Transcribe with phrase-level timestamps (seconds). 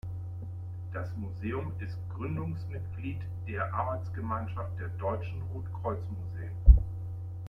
[0.93, 6.57] Das Museum ist Gründungsmitglied der Arbeitsgemeinschaft der deutschen Rotkreuz-Museen.